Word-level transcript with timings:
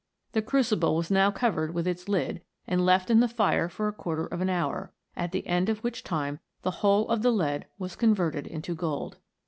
The 0.31 0.41
crucible 0.41 0.95
was 0.95 1.11
now 1.11 1.29
covered 1.29 1.75
wifch 1.75 1.85
its 1.85 2.09
lid, 2.09 2.41
and 2.65 2.83
left 2.83 3.11
in 3.11 3.19
the 3.19 3.27
fire 3.27 3.69
for 3.69 3.87
a 3.87 3.93
quarter 3.93 4.25
of 4.25 4.41
an 4.41 4.49
hour, 4.49 4.91
at 5.15 5.31
the 5.31 5.45
end 5.45 5.69
of 5.69 5.83
which 5.83 6.03
time 6.03 6.39
the 6.63 6.71
whole 6.81 7.07
of 7.09 7.21
the 7.21 7.31
lead 7.31 7.67
was 7.77 7.95
con 7.95 8.15
verted 8.15 8.47
into 8.47 8.73
gold. 8.73 9.17